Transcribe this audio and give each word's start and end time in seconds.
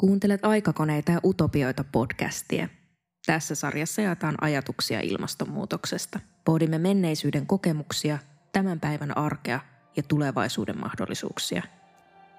Kuuntelet 0.00 0.44
aikakoneita 0.44 1.12
ja 1.12 1.20
utopioita 1.24 1.84
podcastia. 1.84 2.68
Tässä 3.26 3.54
sarjassa 3.54 4.02
jaetaan 4.02 4.34
ajatuksia 4.40 5.00
ilmastonmuutoksesta. 5.00 6.20
Pohdimme 6.44 6.78
menneisyyden 6.78 7.46
kokemuksia, 7.46 8.18
tämän 8.52 8.80
päivän 8.80 9.16
arkea 9.18 9.60
ja 9.96 10.02
tulevaisuuden 10.02 10.80
mahdollisuuksia. 10.80 11.62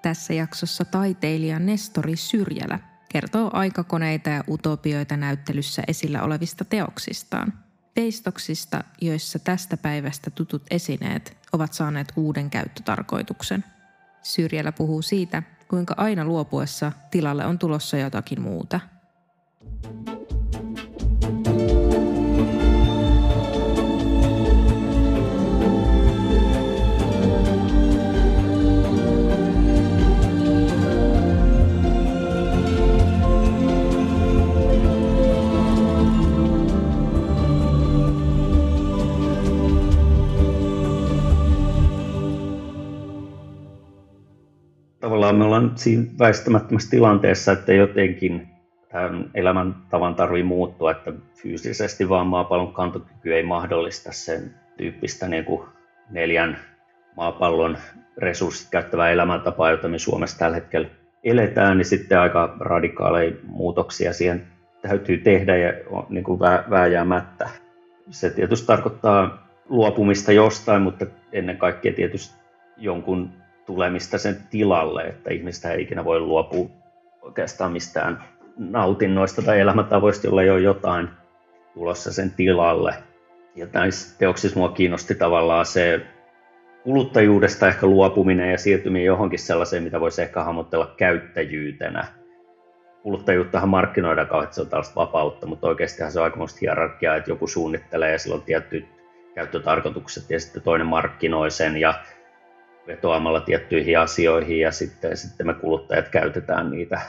Tässä 0.02 0.34
jaksossa 0.34 0.84
taiteilija 0.84 1.58
Nestori 1.58 2.16
Syrjälä 2.16 2.78
kertoo 3.08 3.50
aikakoneita 3.52 4.30
ja 4.30 4.44
utopioita 4.48 5.16
näyttelyssä 5.16 5.82
esillä 5.88 6.22
olevista 6.22 6.64
teoksistaan. 6.64 7.52
Teistoksista, 7.94 8.84
joissa 9.00 9.38
tästä 9.38 9.76
päivästä 9.76 10.30
tutut 10.30 10.62
esineet 10.70 11.36
ovat 11.52 11.72
saaneet 11.72 12.12
uuden 12.16 12.50
käyttötarkoituksen. 12.50 13.64
Syrjälä 14.22 14.72
puhuu 14.72 15.02
siitä, 15.02 15.42
kuinka 15.68 15.94
aina 15.96 16.24
luopuessa 16.24 16.92
tilalle 17.10 17.46
on 17.46 17.58
tulossa 17.58 17.96
jotakin 17.96 18.40
muuta. 18.40 18.80
Tavallaan 45.08 45.36
me 45.36 45.44
ollaan 45.44 45.72
siinä 45.74 46.04
väistämättömässä 46.18 46.90
tilanteessa, 46.90 47.52
että 47.52 47.72
jotenkin 47.72 48.48
tämän 48.92 49.30
elämäntavan 49.34 50.14
tarvii 50.14 50.42
muuttua, 50.42 50.90
että 50.90 51.12
fyysisesti 51.42 52.08
vaan 52.08 52.26
maapallon 52.26 52.72
kantokyky 52.72 53.34
ei 53.34 53.42
mahdollista 53.42 54.12
sen 54.12 54.54
tyyppistä 54.76 55.28
niin 55.28 55.44
kuin 55.44 55.68
neljän 56.10 56.58
maapallon 57.16 57.78
resurssit 58.18 58.70
käyttävää 58.70 59.10
elämäntapaa, 59.10 59.70
jota 59.70 59.88
me 59.88 59.98
Suomessa 59.98 60.38
tällä 60.38 60.54
hetkellä 60.54 60.88
eletään, 61.24 61.78
niin 61.78 61.86
sitten 61.86 62.20
aika 62.20 62.56
radikaaleja 62.60 63.32
muutoksia 63.46 64.12
siihen 64.12 64.46
täytyy 64.82 65.18
tehdä 65.18 65.56
ja 65.56 65.72
niin 66.08 66.24
kuin 66.24 66.40
vääjäämättä. 66.70 67.48
Se 68.10 68.30
tietysti 68.30 68.66
tarkoittaa 68.66 69.48
luopumista 69.68 70.32
jostain, 70.32 70.82
mutta 70.82 71.06
ennen 71.32 71.56
kaikkea 71.56 71.92
tietysti 71.92 72.34
jonkun 72.76 73.30
tulemista 73.68 74.18
sen 74.18 74.36
tilalle, 74.50 75.02
että 75.02 75.34
ihmistä 75.34 75.72
ei 75.72 75.82
ikinä 75.82 76.04
voi 76.04 76.20
luopua 76.20 76.70
oikeastaan 77.22 77.72
mistään 77.72 78.24
nautinnoista 78.58 79.42
tai 79.42 79.60
elämäntavoista, 79.60 80.26
jolla 80.26 80.42
ei 80.42 80.50
ole 80.50 80.60
jotain 80.60 81.08
tulossa 81.74 82.12
sen 82.12 82.30
tilalle. 82.30 82.94
Ja 83.56 83.66
näissä 83.72 84.18
teoksissa 84.18 84.58
mua 84.58 84.68
kiinnosti 84.68 85.14
tavallaan 85.14 85.66
se 85.66 86.00
kuluttajuudesta 86.82 87.68
ehkä 87.68 87.86
luopuminen 87.86 88.50
ja 88.50 88.58
siirtyminen 88.58 89.06
johonkin 89.06 89.38
sellaiseen, 89.38 89.82
mitä 89.82 90.00
voisi 90.00 90.22
ehkä 90.22 90.44
hahmotella 90.44 90.94
käyttäjyytenä. 90.96 92.06
Kuluttajuuttahan 93.02 93.68
markkinoidaan 93.68 94.28
kauhean, 94.28 94.44
että 94.44 94.54
se 94.54 94.60
on 94.60 94.68
tällaista 94.68 95.00
vapautta, 95.00 95.46
mutta 95.46 95.66
oikeastihan 95.66 96.12
se 96.12 96.18
on 96.18 96.24
aikamoista 96.24 96.58
hierarkiaa, 96.60 97.16
että 97.16 97.30
joku 97.30 97.46
suunnittelee 97.46 98.12
ja 98.12 98.18
silloin 98.18 98.42
tietty 98.42 98.84
käyttötarkoitukset 99.34 100.30
ja 100.30 100.40
sitten 100.40 100.62
toinen 100.62 100.86
markkinoi 100.86 101.50
sen 101.50 101.76
ja 101.76 101.94
vetoamalla 102.88 103.40
tiettyihin 103.40 103.98
asioihin 103.98 104.60
ja 104.60 104.72
sitten, 104.72 105.16
sitten 105.16 105.46
me 105.46 105.54
kuluttajat 105.54 106.08
käytetään 106.08 106.70
niitä 106.70 107.00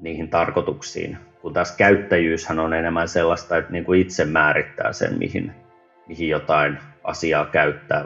niihin 0.00 0.28
tarkoituksiin. 0.28 1.16
Kun 1.40 1.52
taas 1.52 1.76
käyttäjyyshän 1.76 2.58
on 2.58 2.74
enemmän 2.74 3.08
sellaista, 3.08 3.56
että 3.56 3.72
niin 3.72 3.84
kuin 3.84 4.00
itse 4.00 4.24
määrittää 4.24 4.92
sen, 4.92 5.18
mihin, 5.18 5.52
mihin 6.08 6.28
jotain 6.28 6.78
asiaa 7.04 7.46
käyttää. 7.46 8.04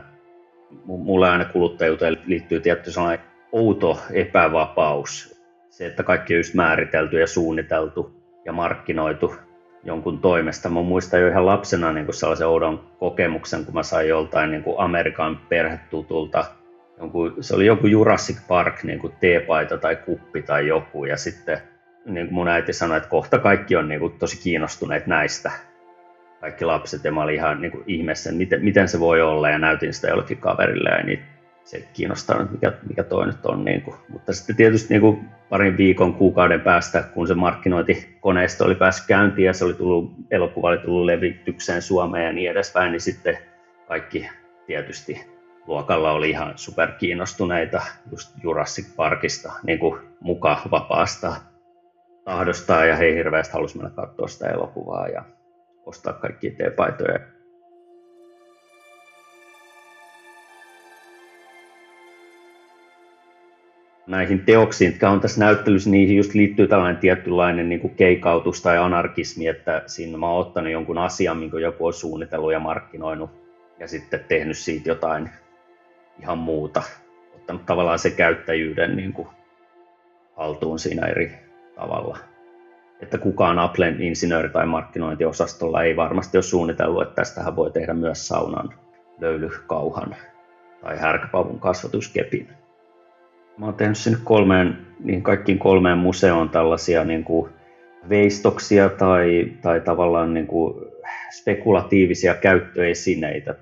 Mulle 0.85 1.29
aina 1.29 1.45
kuluttajuuteen 1.45 2.17
liittyy 2.27 2.61
tietty 2.61 2.93
sellainen 2.93 3.27
outo 3.53 4.01
epävapaus. 4.13 5.41
Se, 5.71 5.87
että 5.87 6.03
kaikki 6.03 6.35
on 6.35 6.39
just 6.39 6.55
määritelty 6.55 7.21
ja 7.21 7.27
suunniteltu 7.27 8.13
ja 8.45 8.53
markkinoitu 8.53 9.35
jonkun 9.85 10.19
toimesta. 10.19 10.69
Mä 10.69 10.83
muistan 10.83 11.21
jo 11.21 11.29
ihan 11.29 11.47
lapsena 11.47 11.93
niin 11.93 12.05
kuin 12.05 12.15
sellaisen 12.15 12.47
oudon 12.47 12.87
kokemuksen, 12.99 13.65
kun 13.65 13.75
mä 13.75 13.83
sain 13.83 14.09
joltain 14.09 14.51
niin 14.51 14.63
kuin 14.63 14.81
Amerikan 14.81 15.41
perhetutulta 15.49 16.45
jonkun, 17.01 17.37
se 17.41 17.55
oli 17.55 17.67
joku 17.67 17.87
Jurassic 17.87 18.39
Park 18.49 18.85
niin 18.85 18.99
kuin 18.99 19.13
teepaita 19.21 19.79
tai 19.79 19.97
kuppi 19.97 20.43
tai 20.43 20.69
joku, 20.69 21.05
ja 21.05 21.17
sitten 21.17 21.59
niin 22.05 22.27
kuin 22.27 22.35
mun 22.35 22.49
äiti 22.49 22.73
sanoi, 22.73 22.97
että 22.97 23.09
kohta 23.09 23.39
kaikki 23.39 23.77
on 23.77 23.89
niin 23.89 24.01
kuin, 24.01 24.19
tosi 24.19 24.43
kiinnostuneet 24.43 25.07
näistä, 25.07 25.51
kaikki 26.41 26.65
lapset, 26.65 27.05
ja 27.05 27.13
mä 27.13 27.23
olin 27.23 27.35
ihan 27.35 27.61
niin 27.61 27.85
ihmeessä, 27.87 28.33
miten, 28.33 28.65
miten 28.65 28.89
se 28.89 29.01
voi 29.01 29.23
olla, 29.23 29.51
ja 29.51 29.59
näytin 29.59 29.95
sitä 29.95 30.09
jollekin 30.09 30.39
kaverille, 30.39 30.91
ja 30.91 31.03
niin 31.03 31.23
se 31.65 31.89
kiinnostaa 31.93 32.47
mikä, 32.51 32.73
mikä 32.89 33.05
toi 33.05 33.27
nyt 33.27 33.47
on. 33.47 33.65
Niin 33.65 33.83
kuin. 33.83 33.97
Mutta 34.09 34.33
sitten 34.33 34.57
tietysti 34.57 34.95
niin 34.95 35.01
kuin 35.01 35.29
parin 35.51 35.77
viikon, 35.77 36.15
kuukauden 36.15 36.61
päästä, 36.61 37.03
kun 37.03 37.29
se 37.29 37.35
markkinointikoneisto 37.35 38.65
oli 38.65 38.75
päässyt 38.75 39.07
käyntiin 39.07 39.47
ja 39.47 39.53
se 39.53 39.65
oli 39.65 39.75
tullut, 39.75 40.13
elokuva 40.31 40.69
oli 40.69 40.79
tullut 40.79 41.05
levitykseen 41.05 41.83
Suomeen 41.83 42.27
ja 42.27 42.33
niin 42.33 42.51
edespäin, 42.51 42.93
niin 42.93 43.01
sitten 43.01 43.39
kaikki 43.89 44.29
tietysti 44.67 45.40
luokalla 45.71 46.13
oli 46.13 46.31
ihan 46.31 46.53
super 46.57 46.93
kiinnostuneita 46.93 47.83
just 48.11 48.35
Jurassic 48.43 48.97
Parkista 48.97 49.53
niin 49.63 49.79
kuin 49.79 50.01
muka 50.21 50.61
vapaasta 50.71 51.37
tahdostaan 52.25 52.89
ja 52.89 52.97
he 52.97 53.15
hirveästi 53.15 53.53
halusi 53.53 53.77
mennä 53.77 53.91
katsoa 53.91 54.29
sitä 54.29 54.49
elokuvaa 54.49 55.09
ja 55.09 55.25
ostaa 55.87 56.13
kaikki 56.13 56.51
teepaitoja. 56.51 57.19
Näihin 64.07 64.45
teoksiin, 64.45 64.91
jotka 64.91 65.11
on 65.11 65.21
tässä 65.21 65.41
näyttelyssä, 65.41 65.91
niihin 65.91 66.17
just 66.17 66.35
liittyy 66.35 66.69
tällainen 66.69 67.01
tietynlainen 67.01 67.69
niin 67.69 67.81
kuin 67.81 67.95
keikautus 67.95 68.63
tai 68.63 68.79
anarkismi, 68.79 69.47
että 69.47 69.83
siinä 69.87 70.19
mä 70.19 70.31
oon 70.31 70.47
ottanut 70.47 70.73
jonkun 70.73 70.99
asian, 70.99 71.37
minkä 71.37 71.59
joku 71.59 71.87
on 71.87 71.93
suunnitellut 71.93 72.53
ja 72.53 72.61
markkinoinut 72.61 73.31
ja 73.81 73.89
sitten 73.89 74.25
tehnyt 74.29 74.59
siitä 74.59 74.89
jotain 74.89 75.31
ihan 76.23 76.39
muuta. 76.39 76.83
Ottanut 77.35 77.67
tavallaan 77.67 77.99
se 77.99 78.11
käyttäjyyden 78.11 78.97
niin 78.97 79.13
kuin 79.13 79.29
haltuun 80.37 80.79
siinä 80.79 81.07
eri 81.07 81.33
tavalla. 81.75 82.19
Että 83.03 83.19
kukaan 83.19 83.59
Applen 83.59 84.03
insinööri 84.03 84.49
tai 84.49 84.67
markkinointiosastolla 84.67 85.83
ei 85.83 85.97
varmasti 85.97 86.37
ole 86.37 86.43
suunnitellut, 86.43 87.03
että 87.03 87.15
tästähän 87.15 87.57
voi 87.57 87.71
tehdä 87.71 87.95
myös 87.95 88.29
saunan, 88.29 88.75
löylykauhan 89.21 90.17
tai 90.81 90.99
härkäpavun 90.99 91.61
kasvatuskepin. 91.61 92.49
Mä 93.59 93.67
oon 93.67 93.75
tehnyt 93.75 93.99
sinne 93.99 94.19
kolmeen, 94.25 94.87
niin 95.05 95.23
kaikkiin 95.23 95.59
kolmeen 95.59 95.99
museoon 95.99 96.49
tällaisia 96.49 97.05
niin 97.05 97.25
kuin 97.25 97.51
veistoksia 98.09 98.89
tai, 98.89 99.53
tai 99.63 99.81
tavallaan 99.81 100.35
niin 100.35 100.47
kuin 100.47 100.75
spekulatiivisia 101.31 102.35
käyttöesineitä 102.35 103.55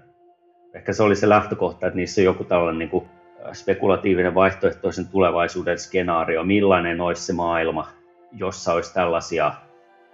ehkä 0.74 0.92
se 0.92 1.02
oli 1.02 1.16
se 1.16 1.28
lähtökohta, 1.28 1.86
että 1.86 1.96
niissä 1.96 2.20
on 2.20 2.24
joku 2.24 2.44
tällainen 2.44 2.78
niin 2.78 2.88
kuin 2.88 3.08
spekulatiivinen 3.52 4.34
vaihtoehtoisen 4.34 5.08
tulevaisuuden 5.08 5.78
skenaario, 5.78 6.44
millainen 6.44 7.00
olisi 7.00 7.22
se 7.22 7.32
maailma, 7.32 7.88
jossa 8.32 8.72
olisi 8.72 8.94
tällaisia 8.94 9.52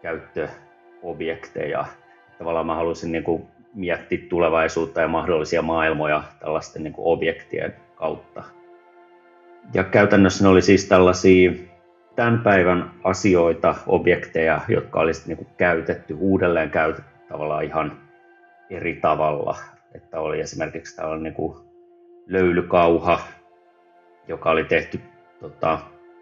käyttöobjekteja. 0.02 1.84
Tavallaan 2.38 2.66
mä 2.66 2.74
haluaisin 2.74 3.12
niin 3.12 3.24
kuin 3.24 3.46
miettiä 3.74 4.18
tulevaisuutta 4.28 5.00
ja 5.00 5.08
mahdollisia 5.08 5.62
maailmoja 5.62 6.22
tällaisten 6.40 6.82
niin 6.82 6.92
kuin 6.92 7.06
objektien 7.06 7.74
kautta. 7.94 8.44
Ja 9.74 9.84
käytännössä 9.84 10.44
ne 10.44 10.48
oli 10.48 10.62
siis 10.62 10.88
tällaisia 10.88 11.52
tämän 12.16 12.38
päivän 12.38 12.90
asioita, 13.04 13.74
objekteja, 13.86 14.60
jotka 14.68 15.00
olisi 15.00 15.22
niin 15.26 15.36
kuin 15.36 15.48
käytetty, 15.56 16.16
uudelleen 16.20 16.70
käytetty 16.70 17.10
tavallaan 17.28 17.64
ihan 17.64 17.98
eri 18.70 18.94
tavalla 18.94 19.56
että 19.94 20.20
oli 20.20 20.40
esimerkiksi 20.40 20.96
tällainen 20.96 21.22
niin 21.22 21.34
kuin 21.34 21.58
löylykauha, 22.26 23.20
joka 24.28 24.50
oli 24.50 24.64
tehty 24.64 25.00
tota, 25.40 25.78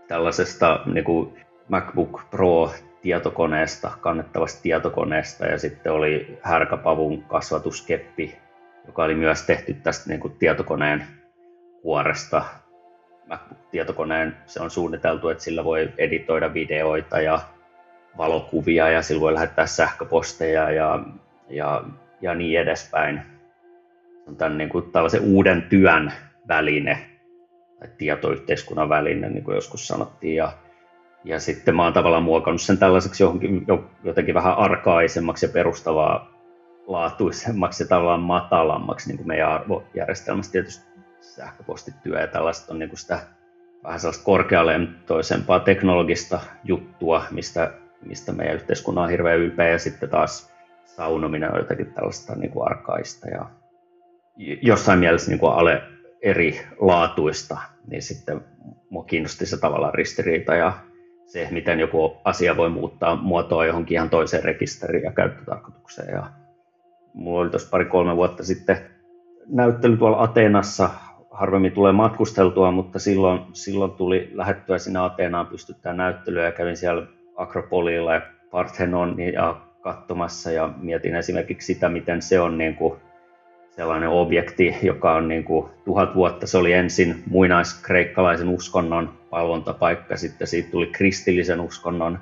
tällaisesta 0.09 0.81
niin 0.87 1.05
kuin 1.05 1.37
MacBook 1.69 2.21
Pro-tietokoneesta, 2.31 3.91
kannettavasta 4.01 4.63
tietokoneesta, 4.63 5.47
ja 5.47 5.59
sitten 5.59 5.93
oli 5.93 6.39
härkäpavun 6.43 7.23
kasvatuskeppi, 7.23 8.39
joka 8.87 9.05
oli 9.05 9.15
myös 9.15 9.43
tehty 9.43 9.75
tästä 9.75 10.11
niin 10.11 10.21
kuin 10.21 10.37
tietokoneen 10.39 11.07
kuoresta. 11.83 12.45
MacBook-tietokoneen 13.27 14.37
se 14.47 14.63
on 14.63 14.71
suunniteltu, 14.71 15.29
että 15.29 15.45
sillä 15.45 15.65
voi 15.65 15.93
editoida 15.99 16.55
videoita 16.55 17.21
ja 17.21 17.41
valokuvia, 18.19 18.89
ja 18.89 19.03
sillä 19.03 19.21
voi 19.21 19.35
lähettää 19.35 19.67
sähköposteja 19.67 20.71
ja, 20.71 21.05
ja, 21.49 21.85
ja 22.21 22.35
niin 22.35 22.61
edespäin 22.61 23.32
tämän 24.39 24.59
niin 24.59 24.69
kuin 24.69 24.93
tällaisen 24.93 25.23
uuden 25.23 25.63
työn 25.63 26.13
väline 26.49 26.99
tai 27.79 27.89
tietoyhteiskunnan 27.99 28.89
väline, 28.89 29.29
niin 29.29 29.45
kuin 29.45 29.55
joskus 29.55 29.89
sanottiin. 29.89 30.35
Ja, 30.35 30.53
ja 31.25 31.41
sitten 31.41 31.77
mä 31.77 31.85
oon 31.85 31.93
tavallaan 31.93 32.23
muokannut 32.23 32.63
sen 32.63 32.79
tällaiseksi 32.79 33.23
johonkin, 33.23 33.67
jotenkin 34.05 34.35
vähän 34.35 34.59
arkaisemmaksi 34.59 35.47
ja 35.47 35.53
perustavaa 35.53 36.33
laatuisemmaksi 36.87 37.83
ja 37.83 37.89
tavallaan 37.89 38.21
matalammaksi 38.21 39.09
niin 39.09 39.17
kuin 39.17 39.29
meidän 39.29 39.49
arvojärjestelmässä. 39.49 40.53
Tietysti 40.53 40.87
sähköpostityö 41.21 42.21
ja 42.21 42.27
tällaista 42.27 42.73
on 42.73 42.79
niin 42.79 42.89
kuin 42.89 42.99
sitä 42.99 43.19
vähän 43.85 44.01
sellaista 44.01 44.25
korkealentoisempaa 44.25 45.61
teknologista 45.61 46.41
juttua, 46.65 47.25
mistä, 47.31 47.73
mistä 48.07 48.33
meidän 48.33 48.55
yhteiskunnan 48.55 49.05
on 49.05 49.11
hirveän 49.11 49.39
ylpeä 49.39 49.69
ja 49.69 49.79
sitten 49.79 50.09
taas 50.09 50.53
saunominen 50.85 51.53
on 51.53 51.59
jotenkin 51.59 51.93
tällaista 51.93 52.35
niin 52.35 52.51
kuin 52.51 52.67
arkaista 52.67 53.29
ja 53.29 53.51
jossain 54.63 54.99
mielessä 54.99 55.31
niin 55.31 55.41
kuin 55.41 55.53
ale 55.53 55.83
eri 56.23 56.61
laatuista, 56.79 57.59
niin 57.87 58.03
sitten 58.03 58.41
mua 58.91 59.05
kiinnosti 59.05 59.47
se 59.47 59.61
tavallaan 59.61 59.95
ristiriita 59.95 60.55
ja 60.55 60.73
se, 61.27 61.49
miten 61.51 61.81
joku 61.81 62.17
asia 62.25 62.57
voi 62.57 62.69
muuttaa 62.69 63.17
muotoa 63.17 63.67
johonkin 63.67 63.95
ihan 63.95 64.11
toiseen 64.11 64.45
rekisteriin 64.45 65.05
ja 65.05 65.13
käyttötarkoitukseen. 65.13 66.15
Ja 66.15 66.27
mulla 67.15 67.41
oli 67.41 67.51
tuossa 67.51 67.71
pari-kolme 67.71 68.17
vuotta 68.17 68.45
sitten 68.45 68.77
näyttely 69.47 69.97
tuolla 69.97 70.23
Ateenassa. 70.23 70.91
Harvemmin 71.31 71.73
tulee 71.73 71.93
matkusteltua, 71.93 72.71
mutta 72.71 72.99
silloin, 72.99 73.41
silloin 73.53 73.91
tuli 73.91 74.31
lähettyä 74.33 74.79
sinne 74.79 75.01
Ateenaan 75.01 75.47
pystyttää 75.47 75.93
näyttelyä 75.93 76.45
ja 76.45 76.53
kävin 76.53 76.77
siellä 76.77 77.07
Akropolilla 77.37 78.15
ja 78.15 78.23
Parthenon 78.51 79.21
ja 79.21 79.61
katsomassa 79.81 80.51
ja 80.51 80.75
mietin 80.77 81.17
esimerkiksi 81.17 81.75
sitä, 81.75 81.89
miten 81.89 82.23
se 82.23 82.41
on 82.41 82.59
niin 82.59 82.75
kuin 82.75 83.01
sellainen 83.77 84.09
objekti, 84.09 84.77
joka 84.83 85.15
on 85.15 85.29
niin 85.29 85.45
kuin 85.45 85.71
tuhat 85.85 86.15
vuotta. 86.15 86.47
Se 86.47 86.59
oli 86.59 86.73
ensin 86.73 87.23
muinaiskreikkalaisen 87.31 88.49
uskonnon 88.49 89.19
valvontapaikka, 89.33 90.17
sitten 90.17 90.47
siitä 90.47 90.71
tuli 90.71 90.87
kristillisen 90.87 91.61
uskonnon 91.61 92.19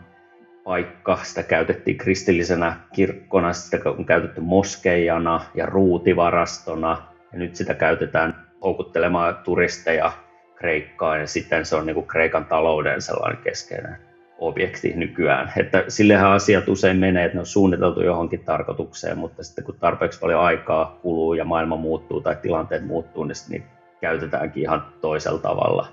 paikka. 0.65 1.19
Sitä 1.23 1.43
käytettiin 1.43 1.99
kristillisenä 1.99 2.77
kirkkona, 2.95 3.53
sitä 3.53 3.91
on 3.91 4.07
käytetty 4.07 4.41
moskeijana 4.41 5.41
ja 5.55 5.67
ruutivarastona. 5.67 7.03
Ja 7.33 7.39
nyt 7.39 7.57
sitä 7.57 7.75
käytetään 7.75 8.47
houkuttelemaan 8.65 9.37
turisteja 9.45 10.13
Kreikkaan 10.57 11.21
ja 11.21 11.27
sitten 11.27 11.67
se 11.67 11.77
on 11.77 11.87
niin 11.87 11.95
kuin 11.95 12.07
Kreikan 12.07 12.47
talouden 12.47 13.03
sellainen 13.03 13.43
keskeinen 13.43 14.10
objekti 14.41 14.93
nykyään. 14.97 15.53
Että 15.57 15.85
sillehän 15.89 16.31
asiat 16.31 16.69
usein 16.69 16.97
menee, 16.97 17.25
että 17.25 17.37
ne 17.37 17.41
on 17.41 17.47
suunniteltu 17.47 18.03
johonkin 18.03 18.45
tarkoitukseen, 18.45 19.19
mutta 19.19 19.43
sitten 19.43 19.65
kun 19.65 19.77
tarpeeksi 19.81 20.21
paljon 20.21 20.41
aikaa 20.41 20.99
kuluu 21.03 21.35
ja 21.35 21.45
maailma 21.45 21.77
muuttuu 21.77 22.21
tai 22.21 22.37
tilanteet 22.37 22.87
muuttuu, 22.87 23.25
niin 23.25 23.35
sitten 23.35 23.61
niitä 23.61 23.75
käytetäänkin 24.01 24.63
ihan 24.63 24.85
toisella 25.01 25.39
tavalla. 25.39 25.89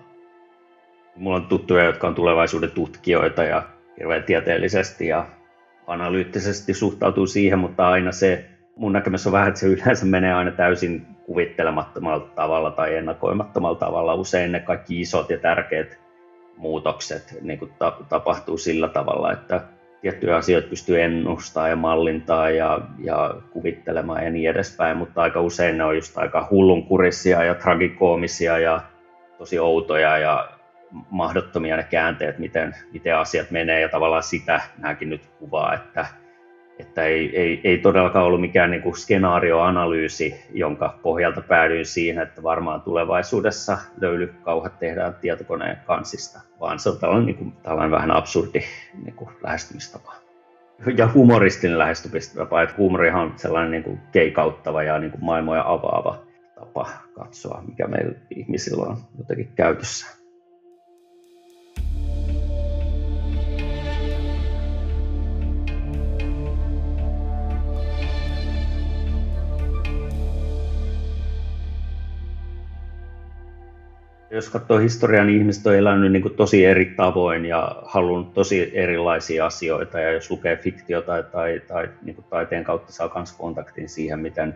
Mulla 1.16 1.36
on 1.36 1.48
tuttuja, 1.48 1.84
jotka 1.84 2.08
on 2.08 2.16
tulevaisuuden 2.16 2.72
tutkijoita 2.72 3.44
ja 3.44 3.64
hirveän 4.00 4.24
tieteellisesti 4.24 5.08
ja 5.08 5.26
analyyttisesti 5.88 6.74
suhtautuu 6.74 7.28
siihen, 7.28 7.60
mutta 7.60 7.90
aina 7.90 8.12
se, 8.12 8.46
mun 8.76 8.94
näkemys 8.94 9.28
on 9.28 9.34
vähän, 9.34 9.48
että 9.48 9.60
se 9.60 9.68
yleensä 9.68 10.06
menee 10.06 10.34
aina 10.34 10.52
täysin 10.52 11.08
kuvittelemattomalla 11.26 12.28
tavalla 12.36 12.72
tai 12.72 12.96
ennakoimattomalla 12.96 13.80
tavalla. 13.80 14.14
Usein 14.14 14.52
ne 14.52 14.60
kaikki 14.60 15.02
isot 15.02 15.30
ja 15.30 15.38
tärkeät 15.38 16.07
muutokset 16.58 17.38
niin 17.42 17.60
kuin 17.60 17.72
ta- 17.80 17.98
tapahtuu 18.10 18.58
sillä 18.58 18.90
tavalla, 18.90 19.32
että 19.32 19.62
tiettyjä 20.02 20.36
asioita 20.36 20.70
pystyy 20.70 21.02
ennustamaan 21.02 21.70
ja 21.70 21.76
mallintaa 21.76 22.50
ja, 22.50 22.82
ja 23.04 23.36
kuvittelemaan 23.52 24.24
ja 24.24 24.32
niin 24.32 24.50
edespäin, 24.50 24.98
mutta 24.98 25.22
aika 25.22 25.42
usein 25.42 25.78
ne 25.78 25.84
on 25.84 25.96
just 25.96 26.18
aika 26.18 26.48
hullunkurisia 26.52 27.44
ja 27.44 27.56
tragikoomisia 27.56 28.58
ja 28.60 28.82
tosi 29.38 29.60
outoja 29.60 30.18
ja 30.18 30.50
mahdottomia 31.10 31.78
ne 31.78 31.84
käänteet, 31.84 32.40
miten, 32.40 32.76
miten 32.94 33.16
asiat 33.16 33.52
menee 33.52 33.82
ja 33.82 33.90
tavallaan 33.90 34.24
sitä 34.24 34.62
nämäkin 34.78 35.10
nyt 35.10 35.22
kuvaa, 35.40 35.74
että 35.74 36.06
että 36.80 37.04
ei, 37.04 37.40
ei, 37.40 37.62
ei 37.64 37.78
todellakaan 37.78 38.26
ollut 38.26 38.42
mikään 38.42 38.72
niin 38.72 38.82
kuin 38.82 38.98
skenaarioanalyysi, 38.98 40.46
jonka 40.54 41.00
pohjalta 41.04 41.42
päädyin 41.42 41.86
siihen, 41.86 42.24
että 42.24 42.44
varmaan 42.44 42.82
tulevaisuudessa 42.82 43.78
löylykauhat 44.02 44.80
tehdään 44.80 45.16
tietokoneen 45.22 45.78
kansista, 45.86 46.40
vaan 46.60 46.80
se 46.80 46.90
on 46.90 46.98
tällainen, 47.00 47.26
niin 47.26 47.38
kuin, 47.38 47.54
tällainen 47.64 47.92
vähän 47.92 48.12
absurdi 48.12 48.64
niin 49.04 49.16
kuin 49.16 49.30
lähestymistapa. 49.44 50.14
Ja 50.98 51.10
humoristinen 51.14 51.78
lähestymistapa, 51.78 52.62
että 52.62 52.76
huumorihan 52.78 53.22
on 53.22 53.34
sellainen 53.36 53.72
niin 53.72 53.84
kuin 53.84 54.00
keikauttava 54.12 54.84
ja 54.84 55.00
niin 55.00 55.12
kuin 55.12 55.24
maailmoja 55.24 55.64
avaava 55.68 56.28
tapa 56.60 56.88
katsoa, 57.14 57.64
mikä 57.68 57.88
meillä 57.88 58.16
ihmisillä 58.30 58.86
on 58.86 58.98
jotenkin 59.18 59.52
käytössä. 59.56 60.18
Jos 74.32 74.50
katsoo 74.50 74.78
historiaa, 74.78 75.26
niin 75.26 75.38
ihmiset 75.38 75.68
on 75.68 75.76
elänyt 75.76 76.12
niin 76.12 76.36
tosi 76.36 76.66
eri 76.66 76.86
tavoin 76.86 77.46
ja 77.46 77.82
halunnut 77.86 78.34
tosi 78.34 78.72
erilaisia 78.74 79.46
asioita. 79.46 80.00
Ja 80.00 80.12
jos 80.12 80.32
lukee 80.32 80.58
fiktiota 80.58 81.24
tai, 81.24 81.62
tai 81.68 81.90
niin 82.02 82.16
kuin 82.16 82.26
taiteen 82.30 82.64
kautta 82.64 82.92
saa 82.92 83.12
myös 83.16 83.32
kontaktin 83.32 83.90
siihen, 83.90 84.20
miten 84.20 84.56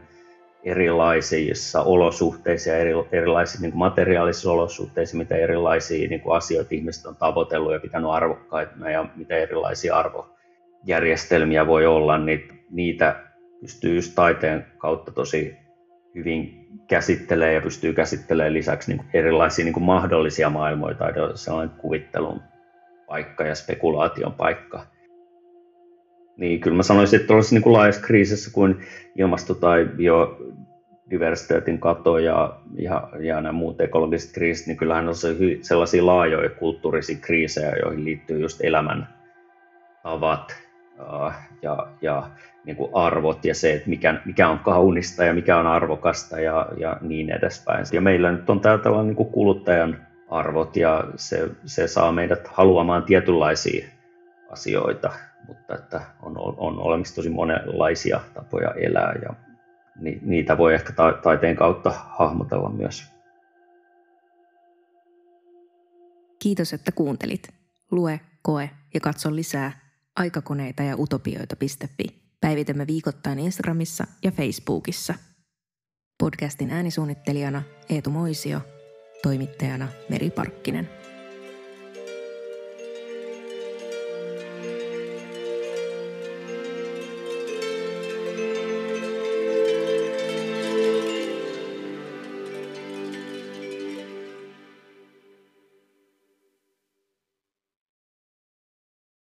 erilaisissa 0.64 1.82
olosuhteissa 1.82 2.70
ja 2.70 2.78
eri, 2.78 2.92
erilaisissa 3.12 3.62
niin 3.62 3.78
materiaalisissa 3.78 4.52
olosuhteissa, 4.52 5.18
mitä 5.18 5.36
erilaisia 5.36 6.08
niin 6.08 6.22
asioita 6.30 6.76
ihmiset 6.76 7.06
on 7.06 7.16
tavoitellut 7.16 7.74
ja 7.74 7.80
pitänyt 7.80 8.10
arvokkaita 8.10 8.90
ja 8.90 9.06
mitä 9.16 9.38
erilaisia 9.38 9.96
arvojärjestelmiä 9.96 11.68
voi 11.68 11.86
olla, 11.86 12.18
niin 12.18 12.66
niitä 12.72 13.16
pystyy 13.62 14.00
taiteen 14.16 14.66
kautta 14.78 15.12
tosi 15.12 15.58
hyvin 16.16 16.61
käsittelee 16.88 17.54
ja 17.54 17.62
pystyy 17.62 17.94
käsittelemään 17.94 18.54
lisäksi 18.54 18.92
niin 18.92 19.06
erilaisia 19.14 19.66
niin 19.66 19.84
mahdollisia 19.84 20.50
maailmoja 20.50 20.96
tai 20.96 21.14
sellainen 21.36 21.76
kuvittelun 21.78 22.42
paikka 23.08 23.44
ja 23.44 23.56
spekulaation 23.56 24.34
paikka. 24.34 24.86
Niin 26.38 26.60
kyllä 26.60 26.78
mä 26.78 26.84
sanoisin, 26.84 27.18
että 27.18 27.28
tuollaisessa 27.28 27.56
niin 27.56 27.74
laajassa 27.74 28.02
kriisissä 28.02 28.52
kuin 28.54 28.80
ilmasto- 29.16 29.54
tai 29.54 29.86
biodiversiteetin 29.86 31.80
kato 31.80 32.18
ja, 32.18 32.60
ja, 32.78 33.10
ja 33.20 33.36
nämä 33.36 33.52
muut 33.52 33.82
ekologiset 33.82 34.34
kriisit, 34.34 34.68
niin 34.68 34.78
kyllähän 34.78 35.08
on 35.08 35.16
sellaisia 35.62 36.06
laajoja 36.06 36.50
kulttuurisia 36.50 37.18
kriisejä, 37.22 37.76
joihin 37.84 38.06
liittyy 38.06 38.40
just 38.40 38.64
elämän 38.64 39.08
tavat 40.04 40.56
ja, 41.62 41.88
ja 42.02 42.30
niin 42.66 42.76
kuin 42.76 42.92
arvot 42.94 43.46
ja 43.46 43.56
se, 43.56 43.74
että 43.74 43.90
mikä, 43.90 44.22
mikä 44.26 44.50
on 44.50 44.60
kaunista 44.60 45.24
ja 45.24 45.34
mikä 45.34 45.58
on 45.58 45.68
arvokasta 45.68 46.40
ja, 46.40 46.68
ja 46.78 46.98
niin 47.02 47.30
edespäin. 47.30 47.86
Ja 47.92 48.02
meillä 48.02 48.32
nyt 48.32 48.50
on 48.50 48.60
täällä 48.60 48.84
tällainen 48.84 49.08
niin 49.08 49.16
kuin 49.16 49.32
kuluttajan 49.32 50.08
arvot 50.30 50.76
ja 50.76 51.04
se, 51.16 51.50
se 51.66 51.88
saa 51.88 52.12
meidät 52.12 52.48
haluamaan 52.48 53.04
tietynlaisia 53.04 53.88
asioita, 54.50 55.12
mutta 55.48 55.76
että 55.76 56.02
on, 56.22 56.38
on 56.38 56.80
olemassa 56.80 57.16
tosi 57.16 57.30
monenlaisia 57.30 58.20
tapoja 58.34 58.72
elää 58.72 59.14
ja 59.22 59.34
ni, 60.00 60.20
niitä 60.22 60.58
voi 60.58 60.74
ehkä 60.74 60.94
ta, 60.94 61.14
taiteen 61.24 61.56
kautta 61.56 61.94
hahmotella 62.10 62.70
myös. 62.70 63.12
Kiitos, 66.40 66.74
että 66.74 66.92
kuuntelit. 66.92 67.48
Lue, 67.92 68.20
koe 68.42 68.70
ja 68.94 69.00
katso 69.00 69.36
lisää 69.36 69.80
aikakoneita 70.16 70.84
ja 70.84 70.96
utopioita.fi. 70.98 72.21
Päivitämme 72.42 72.88
viikoittain 72.88 73.40
Instagramissa 73.40 74.08
ja 74.24 74.32
Facebookissa. 74.32 75.14
Podcastin 76.20 76.72
äänisuunnittelijana 76.72 77.64
Eetu 77.90 78.10
Moisio, 78.10 78.62
toimittajana 79.24 79.88
Meri 80.10 80.30
Parkkinen. 80.30 81.01